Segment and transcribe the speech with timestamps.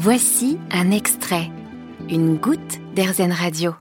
[0.00, 1.50] Voici un extrait,
[2.08, 3.72] une goutte d'Airzen Radio.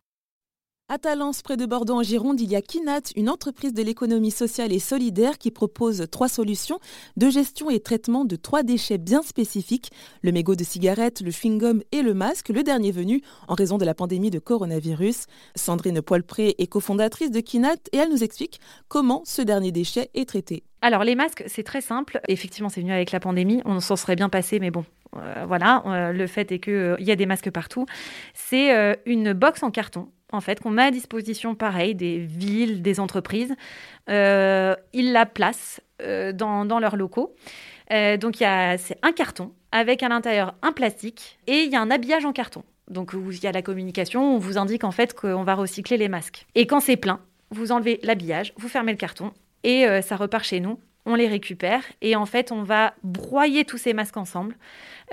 [0.90, 4.32] À Talence, près de Bordeaux en Gironde, il y a Kinat, une entreprise de l'économie
[4.32, 6.80] sociale et solidaire qui propose trois solutions
[7.18, 9.92] de gestion et traitement de trois déchets bien spécifiques
[10.24, 13.86] le mégot de cigarette, le chewing-gum et le masque, le dernier venu en raison de
[13.86, 15.28] la pandémie de coronavirus.
[15.56, 20.28] Sandrine Poilpré est cofondatrice de Kinat et elle nous explique comment ce dernier déchet est
[20.28, 20.64] traité.
[20.82, 22.22] Alors les masques, c'est très simple.
[22.28, 23.62] Effectivement, c'est venu avec la pandémie.
[23.66, 25.84] On s'en serait bien passé, mais bon, voilà.
[25.86, 27.86] Euh, le fait est qu'il euh, y a des masques partout.
[28.34, 33.00] C'est une box en carton en fait, qu'on met à disposition, pareil, des villes, des
[33.00, 33.56] entreprises.
[34.08, 35.80] ils la placent
[36.34, 37.34] dans, leurs locaux.
[37.90, 42.26] donc, c'est un carton avec à l'intérieur un plastique et il y a un habillage
[42.26, 42.64] en carton.
[42.90, 46.10] Donc, il y a la communication, on vous indique en fait qu'on va recycler les
[46.10, 46.46] masques.
[46.56, 49.32] Et quand c'est plein, vous enlevez l'habillage, vous fermez le carton
[49.64, 50.80] et euh, ça repart chez nous.
[51.10, 54.58] On les récupère et en fait, on va broyer tous ces masques ensemble.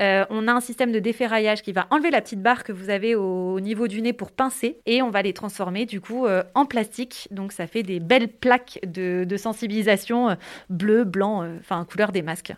[0.00, 2.90] Euh, on a un système de déferraillage qui va enlever la petite barre que vous
[2.90, 6.42] avez au, niveau du nez pour pincer et on va les transformer du coup euh,
[6.56, 7.28] en plastique.
[7.30, 10.36] Donc ça fait des belles plaques de, sensibilisation
[10.68, 12.54] bleu, blanc, enfin couleur des masques.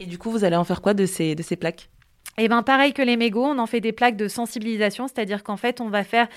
[0.00, 1.88] Et du coup, vous allez en faire quoi de ces, de ces plaques?
[2.38, 5.44] Et eh bien, pareil que les mégots, on en fait des plaques de sensibilisation, c'est-à-dire
[5.44, 6.28] qu'en fait, on va faire